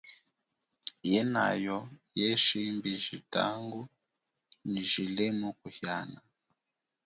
Yenayo 1.11 1.77
ye 2.19 2.27
shimbi 2.45 2.91
jitangu 3.05 3.81
nyi 4.69 4.81
jilemu 4.91 5.47
kuhiana. 5.59 6.17